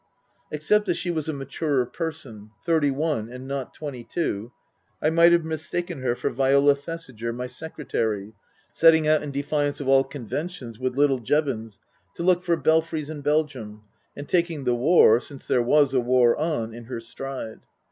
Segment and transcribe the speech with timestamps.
[0.51, 4.51] Except that she was a maturer person thirty one and not twenty two
[4.99, 8.33] I might have mistaken her for Viola Thesiger, my secretary,
[8.73, 11.79] setting out, in defiance of all conventions, with little Jevons,
[12.15, 13.83] to look for Belfries in Belgium,
[14.17, 17.59] and taking the war, since there was a war on, in her stride.